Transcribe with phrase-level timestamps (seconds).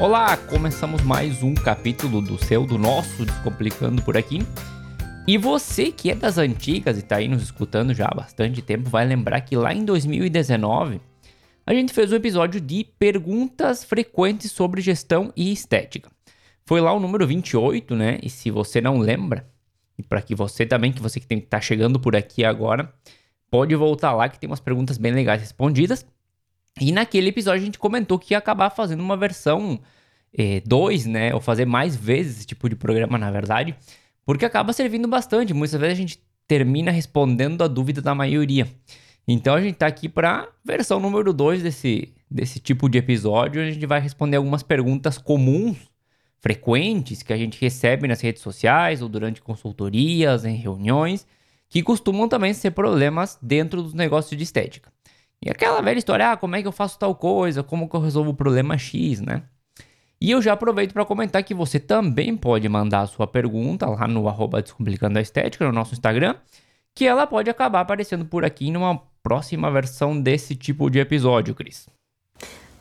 [0.00, 4.38] Olá, começamos mais um capítulo do seu, do nosso Descomplicando por aqui.
[5.26, 8.88] E você que é das antigas e tá aí nos escutando já há bastante tempo,
[8.88, 11.00] vai lembrar que lá em 2019
[11.66, 16.08] a gente fez um episódio de perguntas frequentes sobre gestão e estética.
[16.64, 18.20] Foi lá o número 28, né?
[18.22, 19.50] E se você não lembra,
[19.98, 22.94] e para que você também, que você que tem que tá chegando por aqui agora,
[23.50, 26.06] pode voltar lá que tem umas perguntas bem legais respondidas.
[26.80, 29.80] E naquele episódio a gente comentou que ia acabar fazendo uma versão
[30.64, 31.34] 2, é, né?
[31.34, 33.74] Ou fazer mais vezes esse tipo de programa, na verdade,
[34.24, 35.54] porque acaba servindo bastante.
[35.54, 38.66] Muitas vezes a gente termina respondendo a dúvida da maioria.
[39.26, 43.60] Então a gente tá aqui para versão número 2 desse, desse tipo de episódio.
[43.60, 45.76] A gente vai responder algumas perguntas comuns,
[46.40, 51.26] frequentes, que a gente recebe nas redes sociais ou durante consultorias, em reuniões,
[51.68, 54.90] que costumam também ser problemas dentro dos negócios de estética.
[55.44, 58.00] E aquela velha história, ah, como é que eu faço tal coisa, como que eu
[58.00, 59.42] resolvo o problema X, né?
[60.20, 64.08] E eu já aproveito para comentar que você também pode mandar a sua pergunta lá
[64.08, 66.34] no arroba Descomplicando a Estética, no nosso Instagram,
[66.92, 71.88] que ela pode acabar aparecendo por aqui numa próxima versão desse tipo de episódio, Cris.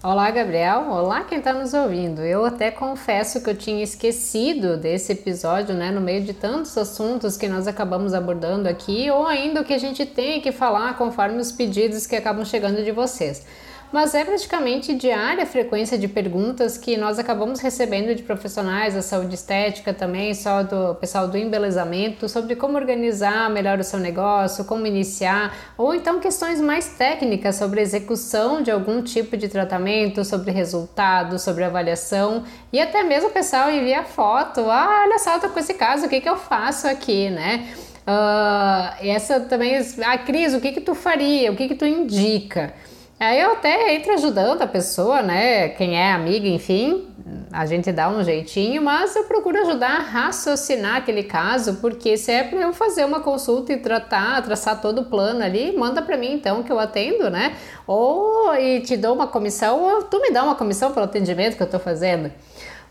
[0.03, 0.92] Olá, Gabriel.
[0.92, 2.22] Olá, quem está nos ouvindo.
[2.22, 7.36] Eu até confesso que eu tinha esquecido desse episódio, né, no meio de tantos assuntos
[7.36, 11.38] que nós acabamos abordando aqui, ou ainda o que a gente tem que falar conforme
[11.39, 13.44] os pedidos que acabam chegando de vocês
[13.92, 19.02] mas é praticamente diária a frequência de perguntas que nós acabamos recebendo de profissionais da
[19.02, 24.66] saúde estética também, só do pessoal do embelezamento, sobre como organizar melhor o seu negócio,
[24.66, 30.52] como iniciar, ou então questões mais técnicas sobre execução de algum tipo de tratamento, sobre
[30.52, 35.60] resultado, sobre avaliação, e até mesmo o pessoal envia foto, ah, olha só, tô com
[35.60, 37.67] esse caso, o que, que eu faço aqui, né?
[38.08, 42.73] Uh, essa também, ah, Cris, o que que tu faria, o que que tu indica?
[43.20, 45.70] Aí eu até entro ajudando a pessoa, né?
[45.70, 47.08] Quem é amiga, enfim,
[47.52, 52.32] a gente dá um jeitinho, mas eu procuro ajudar a raciocinar aquele caso, porque se
[52.32, 56.16] é para eu fazer uma consulta e tratar, traçar todo o plano ali, manda para
[56.16, 57.55] mim então que eu atendo, né?
[57.88, 61.64] Ou e te dou uma comissão, ou tu me dá uma comissão pelo atendimento que
[61.64, 62.32] eu tô fazendo.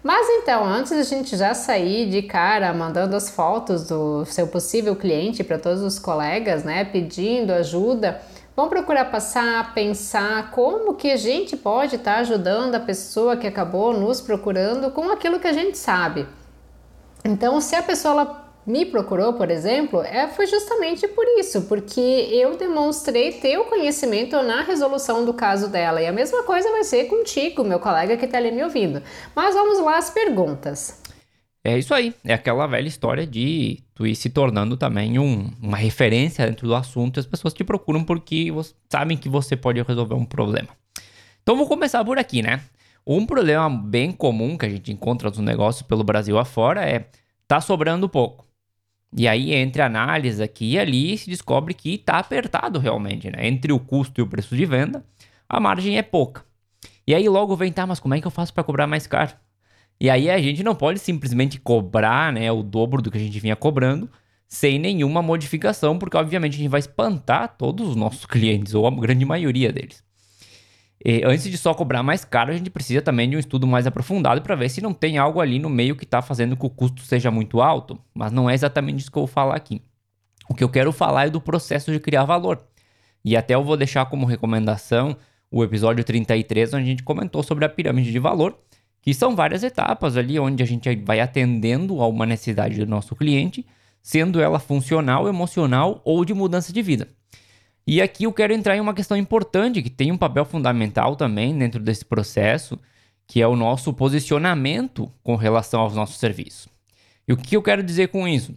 [0.03, 4.97] Mas então, antes da gente já sair de cara mandando as fotos do seu possível
[4.97, 8.20] cliente para todos os colegas, né, pedindo ajuda,
[8.56, 13.47] Vamos procurar passar, pensar como que a gente pode estar tá ajudando a pessoa que
[13.47, 16.27] acabou nos procurando com aquilo que a gente sabe.
[17.22, 22.56] Então, se a pessoa me procurou, por exemplo, é, foi justamente por isso, porque eu
[22.56, 26.00] demonstrei ter o conhecimento na resolução do caso dela.
[26.00, 29.03] E a mesma coisa vai ser contigo, meu colega que está ali me ouvindo.
[29.34, 30.99] Mas vamos lá às perguntas.
[31.66, 35.77] É isso aí, é aquela velha história de tu ir se tornando também um, uma
[35.77, 38.53] referência dentro do assunto e as pessoas te procuram porque
[38.88, 40.69] sabem que você pode resolver um problema.
[41.43, 42.60] Então vou começar por aqui, né?
[43.05, 47.09] Um problema bem comum que a gente encontra nos negócios pelo Brasil afora é
[47.49, 48.47] tá sobrando pouco.
[49.16, 53.44] E aí, entre análise aqui e ali, se descobre que tá apertado realmente, né?
[53.49, 55.05] Entre o custo e o preço de venda,
[55.49, 56.44] a margem é pouca.
[57.05, 59.32] E aí logo vem, tá, mas como é que eu faço para cobrar mais caro?
[60.00, 63.40] E aí a gente não pode simplesmente cobrar né, o dobro do que a gente
[63.40, 64.10] vinha cobrando
[64.48, 68.90] sem nenhuma modificação, porque obviamente a gente vai espantar todos os nossos clientes, ou a
[68.90, 70.04] grande maioria deles.
[71.04, 73.86] E antes de só cobrar mais caro, a gente precisa também de um estudo mais
[73.86, 76.70] aprofundado para ver se não tem algo ali no meio que está fazendo que o
[76.70, 79.82] custo seja muito alto, mas não é exatamente isso que eu vou falar aqui.
[80.48, 82.60] O que eu quero falar é do processo de criar valor.
[83.24, 85.16] E até eu vou deixar como recomendação
[85.50, 88.58] o episódio 33, onde a gente comentou sobre a pirâmide de valor,
[89.06, 93.15] que são várias etapas ali onde a gente vai atendendo a uma necessidade do nosso
[93.15, 93.65] cliente,
[94.03, 97.06] sendo ela funcional, emocional ou de mudança de vida.
[97.87, 101.56] E aqui eu quero entrar em uma questão importante que tem um papel fundamental também
[101.56, 102.76] dentro desse processo,
[103.29, 106.67] que é o nosso posicionamento com relação aos nossos serviços.
[107.29, 108.56] E o que eu quero dizer com isso?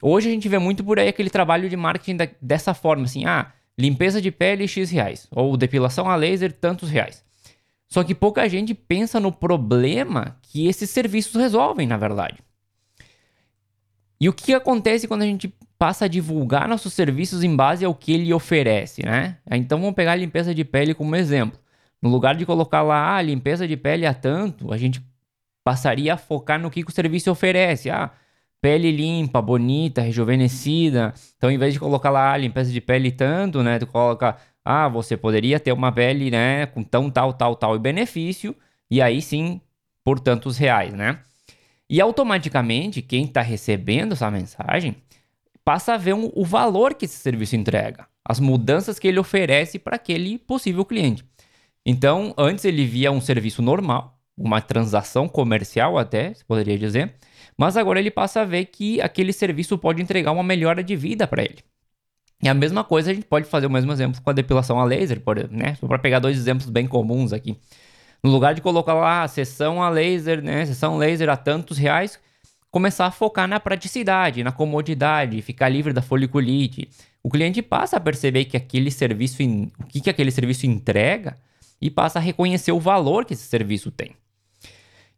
[0.00, 3.24] Hoje a gente vê muito por aí aquele trabalho de marketing da, dessa forma, assim,
[3.24, 7.28] ah, limpeza de pele X reais, ou depilação a laser tantos reais.
[7.92, 12.38] Só que pouca gente pensa no problema que esses serviços resolvem, na verdade.
[14.20, 17.94] E o que acontece quando a gente passa a divulgar nossos serviços em base ao
[17.94, 19.38] que ele oferece, né?
[19.50, 21.58] Então vamos pegar a limpeza de pele como exemplo.
[22.00, 25.02] No lugar de colocar lá, ah, limpeza de pele a tanto, a gente
[25.64, 27.90] passaria a focar no que, o serviço oferece.
[27.90, 28.10] Ah,
[28.60, 31.14] pele limpa, bonita, rejuvenescida.
[31.36, 33.78] Então, em vez de colocar lá, ah, limpeza de pele tanto, né?
[33.78, 37.78] Tu coloca ah, você poderia ter uma pele, né, com tão, tal, tal, tal e
[37.78, 38.54] benefício,
[38.90, 39.60] e aí sim,
[40.04, 41.20] por tantos reais, né?
[41.88, 44.96] E automaticamente, quem está recebendo essa mensagem
[45.64, 49.78] passa a ver um, o valor que esse serviço entrega, as mudanças que ele oferece
[49.78, 51.24] para aquele possível cliente.
[51.84, 57.14] Então, antes ele via um serviço normal, uma transação comercial até, se poderia dizer,
[57.56, 61.26] mas agora ele passa a ver que aquele serviço pode entregar uma melhora de vida
[61.26, 61.58] para ele.
[62.42, 64.84] E a mesma coisa a gente pode fazer o mesmo exemplo com a depilação a
[64.84, 65.74] laser, por, né?
[65.78, 67.56] Só para pegar dois exemplos bem comuns aqui.
[68.22, 70.64] No lugar de colocar lá a sessão a laser, né?
[70.64, 72.18] Sessão laser a tantos reais,
[72.70, 76.88] começar a focar na praticidade, na comodidade, ficar livre da foliculite.
[77.22, 79.42] O cliente passa a perceber que aquele serviço,
[79.78, 81.36] o que, que aquele serviço entrega
[81.80, 84.12] e passa a reconhecer o valor que esse serviço tem.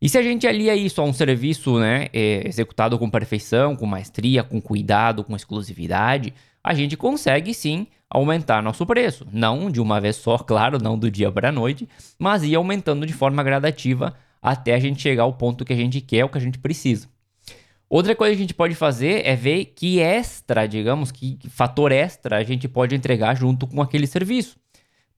[0.01, 3.87] E se a gente alia isso a um serviço né, é, executado com perfeição, com
[3.87, 9.27] maestria, com cuidado, com exclusividade, a gente consegue sim aumentar nosso preço.
[9.33, 11.89] Não de uma vez só, claro, não do dia para a noite,
[12.19, 16.01] mas ir aumentando de forma gradativa até a gente chegar ao ponto que a gente
[16.01, 17.09] quer, o que a gente precisa.
[17.89, 22.39] Outra coisa que a gente pode fazer é ver que extra, digamos, que fator extra
[22.39, 24.57] a gente pode entregar junto com aquele serviço,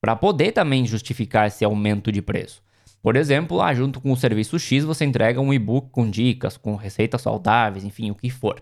[0.01, 2.63] para poder também justificar esse aumento de preço.
[3.01, 6.75] Por exemplo, lá junto com o serviço X você entrega um e-book com dicas, com
[6.75, 8.61] receitas saudáveis, enfim, o que for.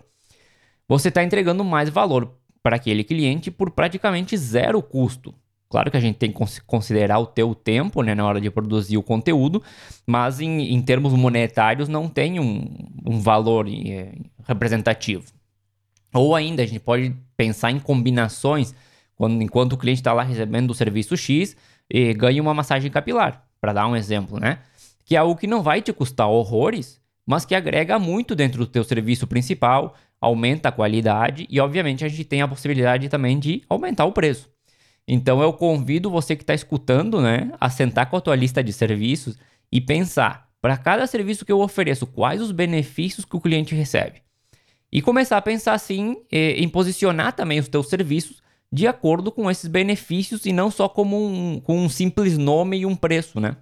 [0.87, 5.35] Você está entregando mais valor para aquele cliente por praticamente zero custo.
[5.69, 8.95] Claro que a gente tem que considerar o teu tempo né, na hora de produzir
[8.95, 9.61] o conteúdo,
[10.05, 12.67] mas em, em termos monetários não tem um,
[13.05, 14.13] um valor é,
[14.47, 15.25] representativo.
[16.13, 18.73] Ou ainda, a gente pode pensar em combinações,
[19.15, 21.57] quando, enquanto o cliente está lá recebendo o serviço X
[21.89, 24.59] e ganha uma massagem capilar, para dar um exemplo, né?
[25.03, 28.67] Que é algo que não vai te custar horrores, mas que agrega muito dentro do
[28.67, 33.61] teu serviço principal, aumenta a qualidade e, obviamente, a gente tem a possibilidade também de
[33.69, 34.49] aumentar o preço.
[35.05, 38.71] Então, eu convido você que está escutando, né, a sentar com a tua lista de
[38.71, 39.37] serviços
[39.69, 44.21] e pensar, para cada serviço que eu ofereço, quais os benefícios que o cliente recebe.
[44.89, 48.41] E começar a pensar, assim, em posicionar também os teus serviços
[48.71, 52.85] de acordo com esses benefícios e não só como um, com um simples nome e
[52.85, 53.57] um preço, né?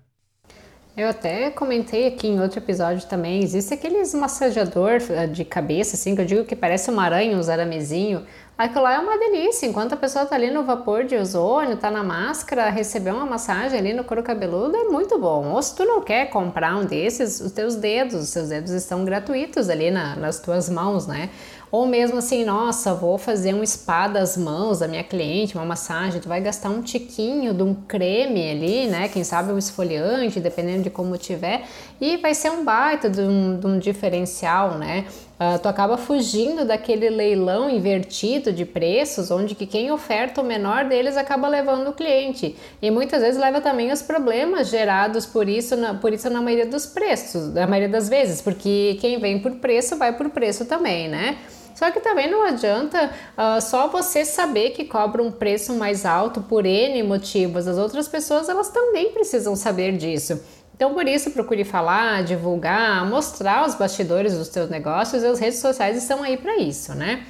[0.96, 6.14] Eu até comentei aqui em outro episódio também, existe aqueles massageador eh, de cabeça, assim,
[6.14, 8.26] que eu digo que parece uma aranha, um aramezinho.
[8.58, 11.90] Aquilo lá é uma delícia, enquanto a pessoa tá ali no vapor de ozônio, tá
[11.90, 15.54] na máscara, receber uma massagem ali no couro cabeludo é muito bom.
[15.54, 19.06] Ou se tu não quer comprar um desses, os teus dedos, os teus dedos estão
[19.06, 21.30] gratuitos ali na, nas tuas mãos, né?
[21.72, 26.20] Ou mesmo assim, nossa, vou fazer um spa das mãos da minha cliente, uma massagem,
[26.20, 29.08] tu vai gastar um tiquinho de um creme ali, né?
[29.08, 31.64] Quem sabe um esfoliante, dependendo de como tiver,
[32.00, 35.06] e vai ser um baita de um, de um diferencial, né?
[35.40, 40.86] Uh, tu acaba fugindo daquele leilão invertido de preços, onde que quem oferta o menor
[40.86, 42.56] deles acaba levando o cliente.
[42.82, 46.68] E muitas vezes leva também os problemas gerados por isso, na, por isso na maioria
[46.68, 51.08] dos preços, na maioria das vezes, porque quem vem por preço vai por preço também,
[51.08, 51.38] né?
[51.82, 56.40] Só que também não adianta uh, só você saber que cobra um preço mais alto
[56.40, 57.68] por N motivos.
[57.68, 60.40] As outras pessoas elas também precisam saber disso.
[60.76, 65.58] Então, por isso, procure falar, divulgar, mostrar os bastidores dos seus negócios e as redes
[65.58, 67.26] sociais estão aí para isso, né?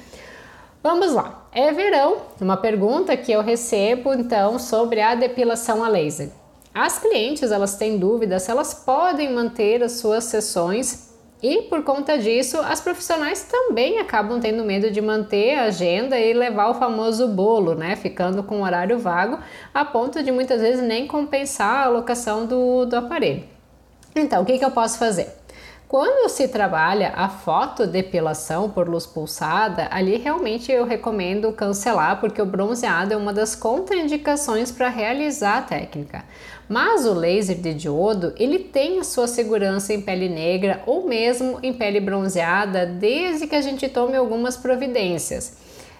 [0.82, 1.46] Vamos lá.
[1.50, 6.28] É verão, uma pergunta que eu recebo então sobre a depilação a laser.
[6.74, 11.11] As clientes, elas têm dúvida se elas podem manter as suas sessões
[11.42, 16.32] e por conta disso, as profissionais também acabam tendo medo de manter a agenda e
[16.32, 17.96] levar o famoso bolo, né?
[17.96, 19.40] Ficando com horário vago,
[19.74, 23.42] a ponto de muitas vezes nem compensar a alocação do, do aparelho.
[24.14, 25.41] Então, o que, que eu posso fazer?
[25.92, 32.46] Quando se trabalha a fotodepilação por luz pulsada, ali realmente eu recomendo cancelar, porque o
[32.46, 36.24] bronzeado é uma das contraindicações para realizar a técnica.
[36.66, 41.58] Mas o laser de diodo, ele tem a sua segurança em pele negra ou mesmo
[41.62, 45.58] em pele bronzeada, desde que a gente tome algumas providências.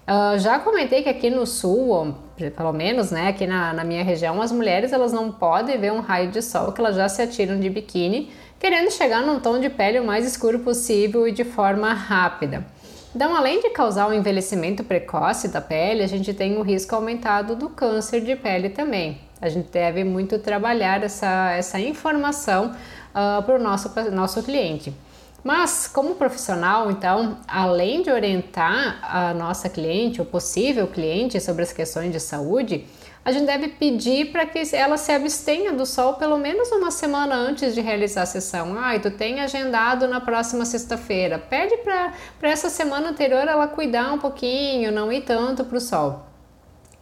[0.09, 2.15] Uh, já comentei que aqui no sul,
[2.57, 6.01] pelo menos né, aqui na, na, minha região, as mulheres elas não podem ver um
[6.01, 8.31] raio de sol que elas já se atiram de biquíni,
[8.63, 12.65] querendo chegar num tom de pele o mais escuro possível e de forma rápida.
[13.13, 17.57] Então, além de causar um envelhecimento precoce da pele, a gente tem o risco aumentado
[17.57, 19.21] do câncer de pele também.
[19.41, 22.73] A gente deve muito trabalhar essa, essa informação uh,
[23.13, 24.95] ah, para o nosso, nosso cliente.
[25.43, 31.73] Mas, como profissional, então, além de orientar a nossa cliente, o possível cliente, sobre as
[31.73, 32.87] questões de saúde,
[33.25, 37.35] a gente deve pedir para que ela se abstenha do sol pelo menos uma semana
[37.35, 38.77] antes de realizar a sessão.
[38.77, 41.39] Ah, tu tem agendado na próxima sexta-feira.
[41.39, 46.32] Pede para essa semana anterior ela cuidar um pouquinho, não ir tanto para o sol.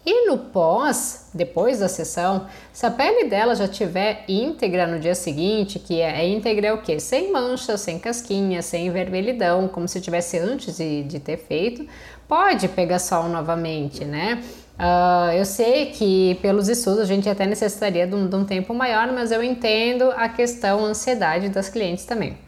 [0.04, 5.14] E no pós, depois da sessão, se a pele dela já tiver íntegra no dia
[5.14, 6.98] seguinte, que é, é íntegra é o quê?
[6.98, 11.86] Sem manchas, sem casquinha, sem vermelhidão, como se tivesse antes de, de ter feito,
[12.26, 14.42] pode pegar sol novamente, né?
[14.78, 18.72] Uh, eu sei que pelos estudos a gente até necessitaria de um, de um tempo
[18.72, 22.38] maior, mas eu entendo a questão ansiedade das clientes também.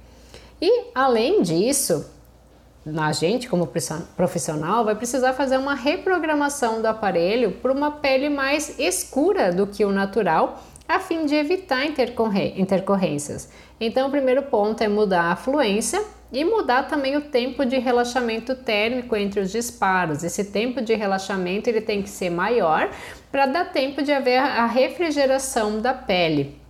[0.59, 2.07] E além disso,
[2.85, 3.71] a gente, como
[4.17, 9.85] profissional, vai precisar fazer uma reprogramação do aparelho para uma pele mais escura do que
[9.85, 13.49] o natural, a fim de evitar intercorrências.
[13.81, 18.55] Então, o primeiro ponto é mudar a fluência e mudar também o tempo de relaxamento
[18.55, 20.25] térmico entre os disparos.
[20.25, 22.91] Esse tempo de relaxamento ele tem que ser maior
[23.31, 26.62] para dar tempo de haver a refrigeração da pele.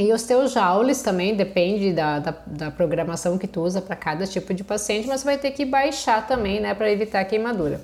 [0.00, 4.26] E os teus joules também depende da, da, da programação que tu usa para cada
[4.26, 7.80] tipo de paciente, mas vai ter que baixar também, né, para evitar queimadura.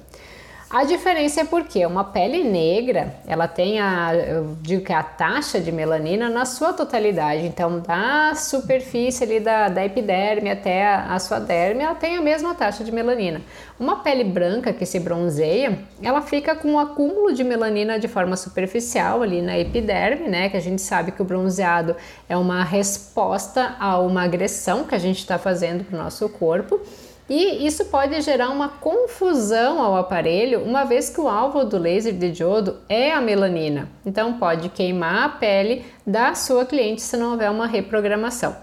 [0.74, 5.60] A diferença é porque uma pele negra, ela tem a, eu digo que a taxa
[5.60, 11.18] de melanina na sua totalidade, então da superfície ali da, da epiderme até a, a
[11.20, 13.40] sua derme, ela tem a mesma taxa de melanina.
[13.78, 18.36] Uma pele branca que se bronzeia, ela fica com um acúmulo de melanina de forma
[18.36, 21.94] superficial ali na epiderme, né, que a gente sabe que o bronzeado
[22.28, 26.80] é uma resposta a uma agressão que a gente está fazendo para o nosso corpo.
[27.28, 32.12] E isso pode gerar uma confusão ao aparelho, uma vez que o alvo do laser
[32.12, 33.88] de diodo é a melanina.
[34.04, 38.54] Então pode queimar a pele da sua cliente se não houver uma reprogramação.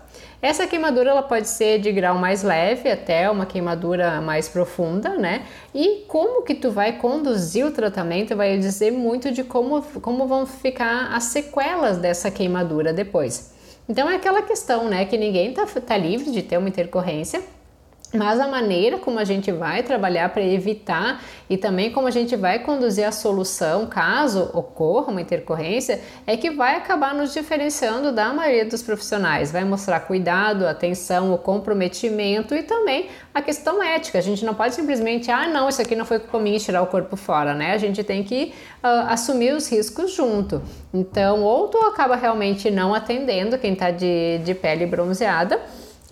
[0.41, 5.45] Essa queimadura ela pode ser de grau mais leve até uma queimadura mais profunda, né?
[5.73, 10.47] E como que tu vai conduzir o tratamento vai dizer muito de como, como vão
[10.47, 13.53] ficar as sequelas dessa queimadura depois.
[13.87, 15.05] Então é aquela questão, né?
[15.05, 17.43] Que ninguém tá, tá livre de ter uma intercorrência,
[18.13, 22.35] mas a maneira como a gente vai trabalhar para evitar e também como a gente
[22.35, 28.33] vai conduzir a solução caso ocorra uma intercorrência é que vai acabar nos diferenciando da
[28.33, 29.51] maioria dos profissionais.
[29.51, 34.17] Vai mostrar cuidado, atenção, o comprometimento e também a questão ética.
[34.19, 37.15] A gente não pode simplesmente, ah, não, isso aqui não foi minha tirar o corpo
[37.15, 37.73] fora, né?
[37.73, 38.53] A gente tem que
[38.83, 40.61] uh, assumir os riscos junto.
[40.93, 45.57] Então, ou tu acaba realmente não atendendo quem está de, de pele bronzeada,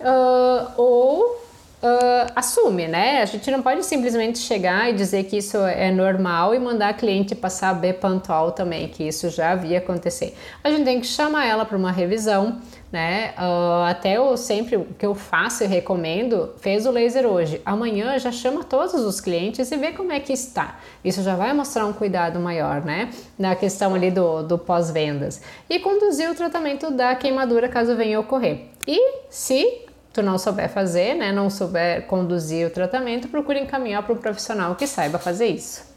[0.00, 1.49] uh, ou
[1.82, 3.22] uh, assume, né?
[3.22, 6.94] A gente não pode simplesmente chegar e dizer que isso é normal e mandar a
[6.94, 10.36] cliente passar Bepantol também, que isso já havia acontecer.
[10.62, 12.60] A gente tem que chamar ela para uma revisão,
[12.92, 13.32] né?
[13.38, 18.18] Uh, até eu sempre o que eu faço e recomendo, fez o laser hoje, amanhã
[18.18, 20.78] já chama todos os clientes e vê como é que está.
[21.04, 23.10] Isso já vai mostrar um cuidado maior, né?
[23.38, 25.40] Na questão ali do, do pós-vendas.
[25.68, 28.66] E conduzir o tratamento da queimadura caso venha ocorrer.
[28.86, 34.12] E se tu não souber fazer, né, não souber conduzir o tratamento, procure encaminhar para
[34.12, 35.88] um profissional que saiba fazer isso.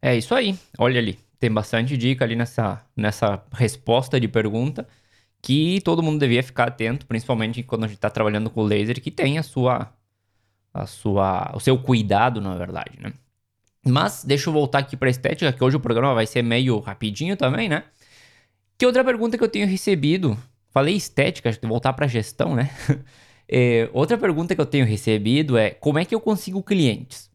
[0.00, 0.58] É isso aí.
[0.78, 4.86] Olha ali, tem bastante dica ali nessa, nessa resposta de pergunta
[5.42, 9.10] que todo mundo devia ficar atento, principalmente quando a gente está trabalhando com laser, que
[9.10, 9.90] tem a sua,
[10.72, 13.12] a sua, o seu cuidado, na verdade, né?
[13.86, 17.36] Mas deixa eu voltar aqui para estética, que hoje o programa vai ser meio rapidinho
[17.36, 17.84] também, né?
[18.76, 20.36] Que outra pergunta que eu tenho recebido,
[20.70, 22.70] falei estética, voltar para gestão, né?
[23.52, 27.28] É, outra pergunta que eu tenho recebido é como é que eu consigo clientes?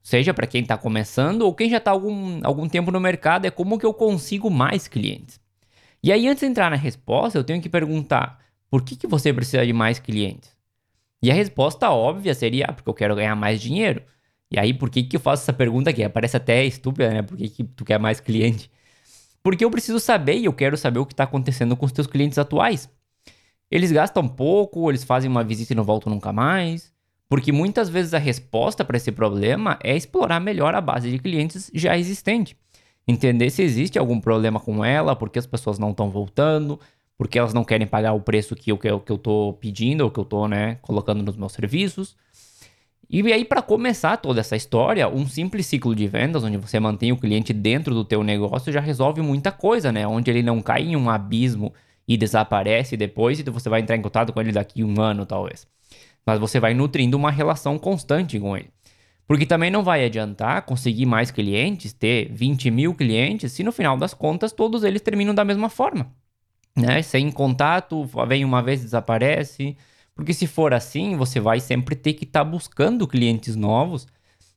[0.00, 3.50] Seja para quem está começando ou quem já está algum, algum tempo no mercado, é
[3.50, 5.40] como que eu consigo mais clientes?
[6.02, 8.38] E aí, antes de entrar na resposta, eu tenho que perguntar:
[8.70, 10.56] por que, que você precisa de mais clientes?
[11.20, 14.02] E a resposta óbvia seria: ah, porque eu quero ganhar mais dinheiro.
[14.50, 16.08] E aí, por que, que eu faço essa pergunta aqui?
[16.08, 17.22] Parece até estúpida, né?
[17.22, 18.70] Por que, que tu quer mais cliente?
[19.42, 22.06] Porque eu preciso saber e eu quero saber o que está acontecendo com os teus
[22.06, 22.88] clientes atuais.
[23.70, 26.92] Eles gastam pouco, eles fazem uma visita e não voltam nunca mais.
[27.28, 31.70] Porque muitas vezes a resposta para esse problema é explorar melhor a base de clientes
[31.74, 32.56] já existente.
[33.06, 36.78] Entender se existe algum problema com ela, porque as pessoas não estão voltando,
[37.18, 40.10] porque elas não querem pagar o preço que eu, que eu, que eu pedindo, ou
[40.10, 42.16] que eu tô, né, colocando nos meus serviços.
[43.08, 47.12] E aí, para começar toda essa história, um simples ciclo de vendas, onde você mantém
[47.12, 50.06] o cliente dentro do teu negócio, já resolve muita coisa, né?
[50.06, 51.72] Onde ele não cai em um abismo
[52.06, 55.66] e desaparece depois, e você vai entrar em contato com ele daqui um ano, talvez.
[56.24, 58.70] Mas você vai nutrindo uma relação constante com ele.
[59.26, 63.96] Porque também não vai adiantar conseguir mais clientes, ter 20 mil clientes, se no final
[63.96, 66.12] das contas todos eles terminam da mesma forma.
[66.76, 67.02] Né?
[67.02, 69.76] Sem contato, vem uma vez desaparece.
[70.14, 74.06] Porque se for assim, você vai sempre ter que estar tá buscando clientes novos.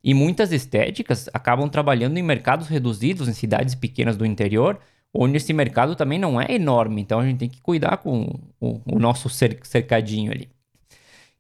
[0.04, 4.80] E muitas estéticas acabam trabalhando em mercados reduzidos, em cidades pequenas do interior,
[5.14, 8.82] onde esse mercado também não é enorme, então a gente tem que cuidar com o,
[8.86, 10.50] o nosso cercadinho ali.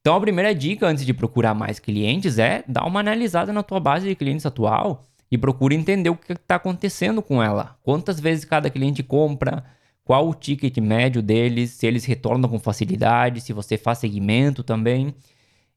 [0.01, 3.79] Então a primeira dica antes de procurar mais clientes é dar uma analisada na tua
[3.79, 7.77] base de clientes atual e procura entender o que está acontecendo com ela.
[7.83, 9.63] Quantas vezes cada cliente compra,
[10.03, 15.13] qual o ticket médio deles, se eles retornam com facilidade, se você faz segmento também.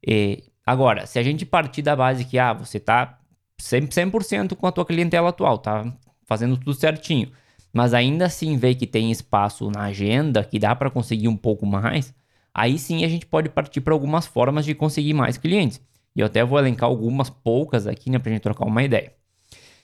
[0.07, 3.19] E, agora, se a gente partir da base que ah, você está
[3.61, 5.93] 100%, 100 com a tua clientela atual, tá
[6.25, 7.31] fazendo tudo certinho,
[7.73, 11.65] mas ainda assim vê que tem espaço na agenda, que dá para conseguir um pouco
[11.65, 12.15] mais,
[12.55, 15.81] aí sim a gente pode partir para algumas formas de conseguir mais clientes.
[16.15, 19.13] E eu até vou elencar algumas poucas aqui, né, pra gente trocar uma ideia.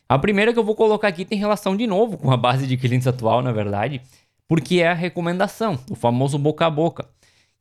[0.09, 2.77] A primeira que eu vou colocar aqui tem relação de novo com a base de
[2.77, 4.01] clientes atual, na verdade,
[4.47, 7.09] porque é a recomendação, o famoso boca a boca,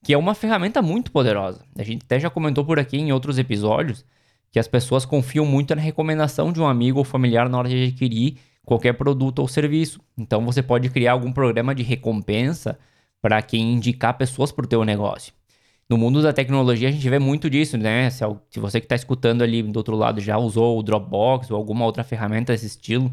[0.04, 1.62] que é uma ferramenta muito poderosa.
[1.78, 4.06] A gente até já comentou por aqui em outros episódios
[4.52, 7.84] que as pessoas confiam muito na recomendação de um amigo ou familiar na hora de
[7.84, 10.02] adquirir qualquer produto ou serviço.
[10.18, 12.78] Então você pode criar algum programa de recompensa
[13.22, 15.32] para quem indicar pessoas para o teu negócio.
[15.90, 18.10] No mundo da tecnologia a gente vê muito disso, né?
[18.10, 21.56] Se, se você que está escutando ali do outro lado já usou o Dropbox ou
[21.56, 23.10] alguma outra ferramenta desse estilo,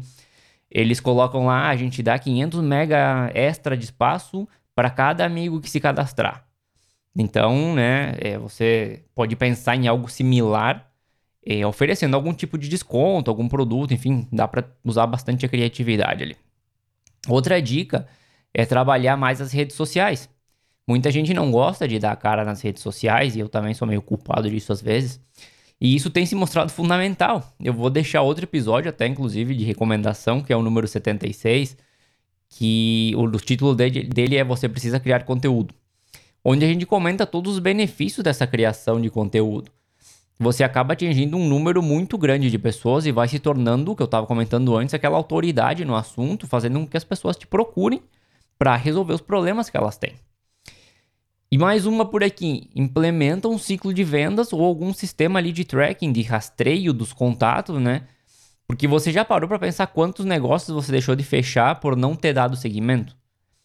[0.69, 4.45] eles colocam lá, a gente dá 500 mega extra de espaço
[4.75, 6.45] para cada amigo que se cadastrar.
[7.15, 10.91] Então, né, é, você pode pensar em algo similar,
[11.45, 16.23] é, oferecendo algum tipo de desconto, algum produto, enfim, dá para usar bastante a criatividade
[16.23, 16.35] ali.
[17.27, 18.07] Outra dica
[18.53, 20.29] é trabalhar mais as redes sociais.
[20.87, 24.01] Muita gente não gosta de dar cara nas redes sociais, e eu também sou meio
[24.01, 25.19] culpado disso às vezes.
[25.79, 27.53] E isso tem se mostrado fundamental.
[27.59, 31.77] Eu vou deixar outro episódio, até inclusive, de recomendação, que é o número 76,
[32.49, 35.73] que o, o título dele é Você Precisa Criar Conteúdo.
[36.43, 39.71] Onde a gente comenta todos os benefícios dessa criação de conteúdo.
[40.37, 44.01] Você acaba atingindo um número muito grande de pessoas e vai se tornando, o que
[44.01, 48.01] eu estava comentando antes, aquela autoridade no assunto, fazendo com que as pessoas te procurem
[48.57, 50.13] para resolver os problemas que elas têm.
[51.49, 55.63] E mais uma por aqui, implementa um ciclo de vendas ou algum sistema ali de
[55.63, 58.01] tracking, de rastreio dos contatos, né?
[58.67, 62.33] Porque você já parou para pensar quantos negócios você deixou de fechar por não ter
[62.33, 63.15] dado seguimento?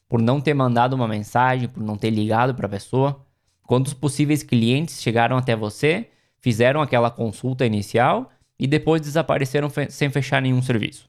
[0.09, 3.25] Por não ter mandado uma mensagem, por não ter ligado para a pessoa?
[3.65, 10.11] Quantos possíveis clientes chegaram até você, fizeram aquela consulta inicial e depois desapareceram fe sem
[10.11, 11.09] fechar nenhum serviço?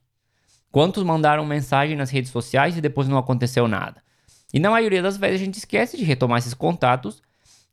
[0.72, 4.02] Quantos mandaram mensagem nas redes sociais e depois não aconteceu nada?
[4.54, 7.22] E na maioria das vezes a gente esquece de retomar esses contatos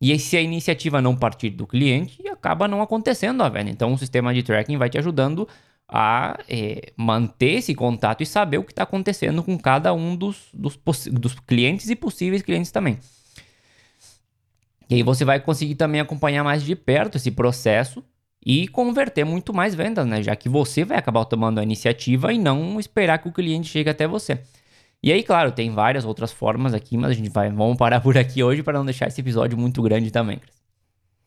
[0.01, 3.71] e se a iniciativa não partir do cliente, acaba não acontecendo a venda.
[3.71, 5.49] Então o sistema de tracking vai te ajudando
[5.89, 10.49] a é, manter esse contato e saber o que está acontecendo com cada um dos,
[10.53, 12.99] dos, dos clientes e possíveis clientes também.
[14.89, 18.03] E aí você vai conseguir também acompanhar mais de perto esse processo
[18.45, 20.23] e converter muito mais vendas, né?
[20.23, 23.91] Já que você vai acabar tomando a iniciativa e não esperar que o cliente chegue
[23.91, 24.41] até você.
[25.03, 28.17] E aí, claro, tem várias outras formas aqui, mas a gente vai, vamos parar por
[28.19, 30.58] aqui hoje para não deixar esse episódio muito grande também, Cris.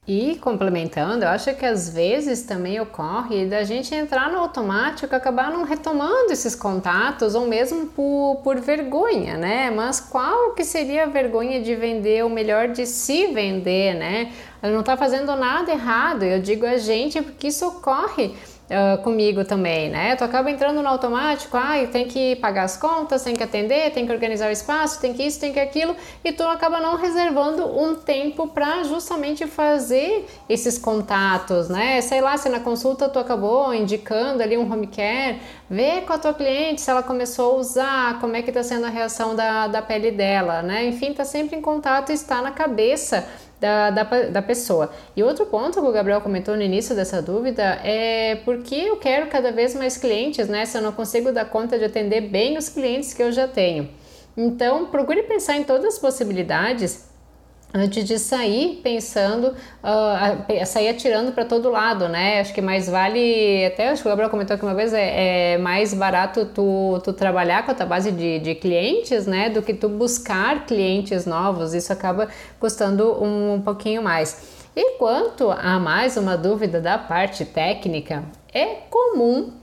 [0.07, 5.51] E complementando, eu acho que às vezes também ocorre da gente entrar no automático acabar
[5.51, 9.69] não retomando esses contatos, ou mesmo por, por vergonha, né?
[9.69, 14.33] Mas qual que seria a vergonha de vender, o melhor de se vender, né?
[14.63, 18.35] Eu não está fazendo nada errado, eu digo a gente porque isso ocorre
[18.71, 20.15] uh, comigo também, né?
[20.15, 24.05] Tu acaba entrando no automático, ah, tem que pagar as contas, tem que atender, tem
[24.05, 27.65] que organizar o espaço, tem que isso, tem que aquilo, e tu acaba não reservando
[27.65, 32.01] um tempo para justamente fazer esses contatos, né?
[32.01, 35.39] Sei lá, se na consulta tu acabou indicando ali um home care,
[35.71, 38.85] vê com a tua cliente se ela começou a usar, como é que está sendo
[38.85, 40.85] a reação da, da pele dela, né?
[40.85, 43.25] Enfim, tá sempre em contato e está na cabeça
[43.57, 44.91] da, da, da pessoa.
[45.15, 49.27] E outro ponto que o Gabriel comentou no início dessa dúvida é porque eu quero
[49.27, 50.65] cada vez mais clientes, né?
[50.65, 53.89] Se eu não consigo dar conta de atender bem os clientes que eu já tenho.
[54.35, 57.10] Então, procure pensar em todas as possibilidades
[57.73, 62.41] antes de sair pensando, uh, sair atirando para todo lado, né?
[62.41, 65.57] Acho que mais vale, até acho que o Gabriel comentou aqui uma vez, é, é,
[65.57, 69.49] mais barato tu, tu trabalhar com a tua base de, de clientes, né?
[69.49, 72.27] Do que tu buscar clientes novos, isso acaba
[72.59, 74.59] custando um, um pouquinho mais.
[74.75, 79.60] E quanto a mais uma dúvida da parte técnica, é comum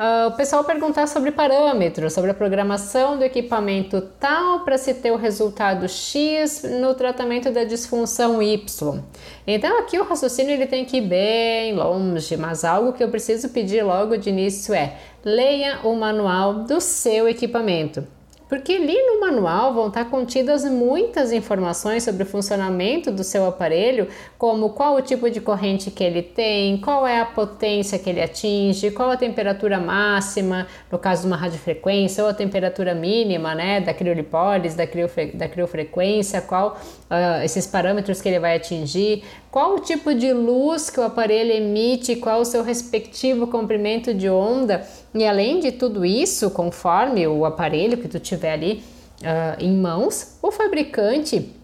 [0.00, 5.10] Uh, o pessoal perguntar sobre parâmetros, sobre a programação do equipamento tal para se ter
[5.10, 9.02] o resultado X no tratamento da disfunção Y.
[9.46, 13.50] Então aqui o raciocínio ele tem que ir bem longe, mas algo que eu preciso
[13.50, 18.02] pedir logo de início é leia o manual do seu equipamento.
[18.50, 24.08] Porque ali no manual vão estar contidas muitas informações sobre o funcionamento do seu aparelho,
[24.36, 28.20] como qual o tipo de corrente que ele tem, qual é a potência que ele
[28.20, 33.80] atinge, qual a temperatura máxima, no caso de uma radiofrequência, ou a temperatura mínima, né,
[33.80, 36.76] da criolipólise, da, criofre da criofrequência, qual
[37.08, 41.52] uh, esses parâmetros que ele vai atingir, qual o tipo de luz que o aparelho
[41.52, 44.84] emite, qual o seu respectivo comprimento de onda.
[45.12, 48.82] E além de tudo isso, conforme o aparelho que tu tiver ali
[49.20, 51.54] uh, em mãos, o fabricante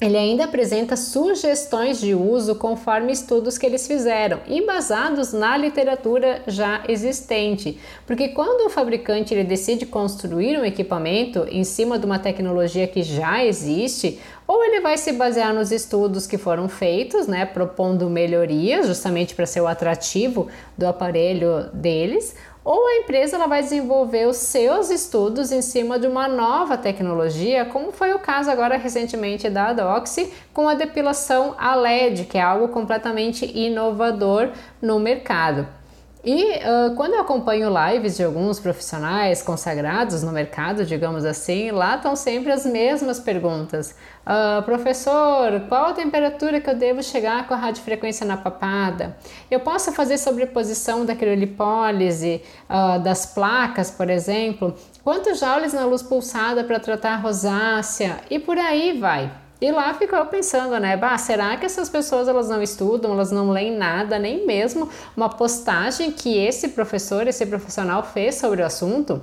[0.00, 6.82] ele ainda apresenta sugestões de uso conforme estudos que eles fizeram, embasados na literatura já
[6.88, 7.78] existente.
[8.06, 13.02] Porque quando o fabricante ele decide construir um equipamento em cima de uma tecnologia que
[13.02, 18.86] já existe, ou ele vai se basear nos estudos que foram feitos, né, propondo melhorias,
[18.86, 24.36] justamente para ser o atrativo do aparelho deles, ou a empresa ela vai desenvolver os
[24.36, 29.68] seus estudos em cima de uma nova tecnologia, como foi o caso agora recentemente da
[29.68, 35.79] Adoxy com a depilação a LED, que é algo completamente inovador no mercado.
[36.22, 41.96] E uh, quando eu acompanho lives de alguns profissionais consagrados no mercado, digamos assim, lá
[41.96, 43.94] estão sempre as mesmas perguntas.
[44.20, 49.16] Uh, professor, qual a temperatura que eu devo chegar com a radiofrequência na papada?
[49.50, 54.74] Eu posso fazer sobreposição da criolipólise, uh, das placas, por exemplo?
[55.02, 58.18] Quantos joules na luz pulsada para tratar rosácea?
[58.28, 59.32] E por aí vai.
[59.60, 60.96] E lá ficou pensando, né?
[60.96, 65.28] Bah, será que essas pessoas elas não estudam, elas não leem nada, nem mesmo uma
[65.28, 69.22] postagem que esse professor, esse profissional fez sobre o assunto?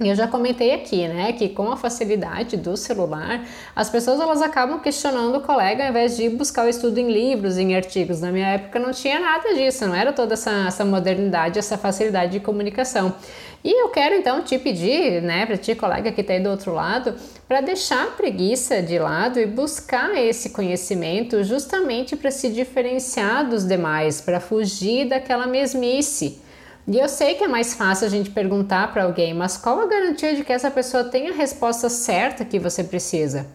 [0.00, 4.80] Eu já comentei aqui, né, que com a facilidade do celular, as pessoas elas acabam
[4.80, 8.20] questionando o colega ao invés de buscar o estudo em livros, em artigos.
[8.20, 12.32] Na minha época não tinha nada disso, não era toda essa, essa modernidade, essa facilidade
[12.32, 13.14] de comunicação.
[13.62, 16.74] E eu quero então te pedir, né, para ti, colega que está aí do outro
[16.74, 17.14] lado,
[17.46, 23.64] para deixar a preguiça de lado e buscar esse conhecimento justamente para se diferenciar dos
[23.64, 26.42] demais, para fugir daquela mesmice.
[26.86, 29.86] E eu sei que é mais fácil a gente perguntar para alguém, mas qual a
[29.86, 33.46] garantia de que essa pessoa tenha a resposta certa que você precisa?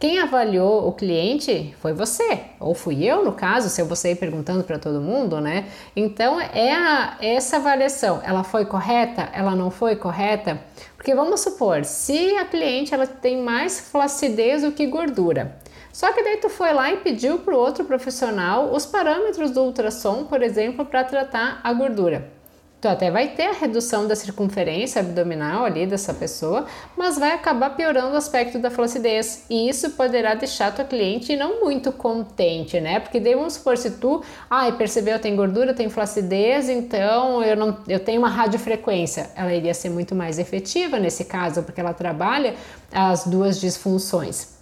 [0.00, 4.16] Quem avaliou o cliente foi você, ou fui eu no caso, se eu você ir
[4.16, 5.66] perguntando para todo mundo, né?
[5.94, 9.28] Então é a, essa avaliação, ela foi correta?
[9.34, 10.58] Ela não foi correta?
[10.96, 15.58] Porque vamos supor, se a cliente ela tem mais flacidez do que gordura,
[15.92, 19.62] só que daí tu foi lá e pediu para o outro profissional os parâmetros do
[19.62, 22.37] ultrassom, por exemplo, para tratar a gordura.
[22.80, 26.64] Tu até vai ter a redução da circunferência abdominal ali dessa pessoa,
[26.96, 29.44] mas vai acabar piorando o aspecto da flacidez.
[29.50, 33.00] E isso poderá deixar tua cliente não muito contente, né?
[33.00, 37.78] Porque daí vamos supor, se tu, ai, percebeu, tem gordura, tem flacidez, então eu não
[37.88, 39.30] eu tenho uma radiofrequência.
[39.34, 42.54] Ela iria ser muito mais efetiva nesse caso, porque ela trabalha
[42.92, 44.57] as duas disfunções.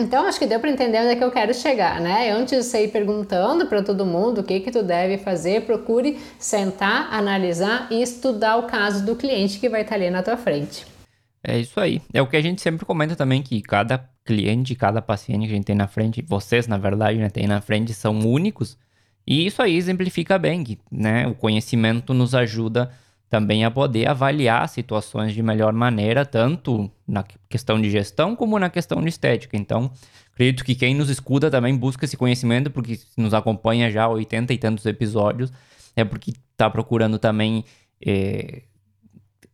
[0.00, 2.30] Então, acho que deu para entender onde é que eu quero chegar, né?
[2.30, 7.12] Antes de sair perguntando para todo mundo o que que tu deve fazer, procure sentar,
[7.12, 10.86] analisar e estudar o caso do cliente que vai estar ali na tua frente.
[11.44, 12.00] É isso aí.
[12.14, 15.56] É o que a gente sempre comenta também, que cada cliente, cada paciente que a
[15.56, 18.78] gente tem na frente, vocês, na verdade, né, tem na frente, são únicos.
[19.26, 22.90] E isso aí exemplifica bem né, o conhecimento nos ajuda
[23.30, 28.68] também a poder avaliar situações de melhor maneira, tanto na questão de gestão como na
[28.68, 29.56] questão de estética.
[29.56, 29.92] Então,
[30.32, 34.58] acredito que quem nos escuta também busca esse conhecimento, porque nos acompanha já 80 e
[34.58, 35.52] tantos episódios,
[35.94, 37.64] é porque está procurando também
[38.04, 38.62] é,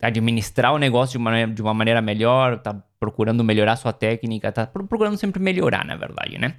[0.01, 4.65] administrar o negócio de uma, de uma maneira melhor, está procurando melhorar sua técnica, está
[4.65, 6.55] procurando sempre melhorar, na verdade, né?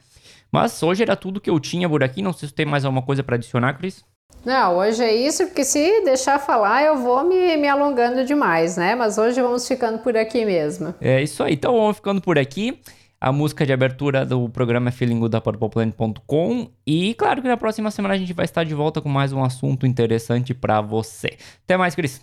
[0.53, 2.23] Mas hoje era tudo que eu tinha por aqui.
[2.23, 4.05] Não sei se tem mais alguma coisa para adicionar, Cris.
[4.45, 8.95] Não, hoje é isso, porque se deixar falar eu vou me, me alongando demais, né?
[8.95, 10.95] Mas hoje vamos ficando por aqui mesmo.
[11.03, 12.81] É isso aí, então vamos ficando por aqui.
[13.21, 17.91] A música de abertura do programa é Feeling da PurplePlanet.com e claro que na próxima
[17.91, 21.37] semana a gente vai estar de volta com mais um assunto interessante para você.
[21.65, 22.21] Até mais, Cris.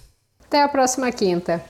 [0.47, 1.63] Até a próxima quinta.